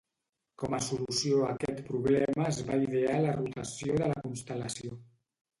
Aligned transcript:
Com 0.61 0.75
a 0.77 0.79
solució 0.85 1.41
a 1.41 1.49
aquest 1.57 1.83
problema 1.91 2.47
es 2.53 2.63
va 2.71 2.81
idear 2.87 3.21
la 3.27 3.37
rotació 3.39 4.03
de 4.03 4.11
la 4.15 4.25
constel·lació. 4.27 4.99